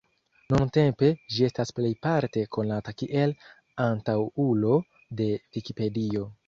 Nuntempe, 0.53 1.09
ĝi 1.35 1.45
estas 1.49 1.73
plejparte 1.81 2.45
konata 2.57 2.97
kiel 3.03 3.37
antaŭulo 3.87 4.85
de 5.23 5.33
Vikipedio. 5.39 6.31